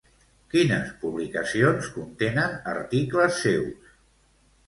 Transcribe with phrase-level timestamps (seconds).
[0.53, 3.93] Quines publicacions contenen articles seus?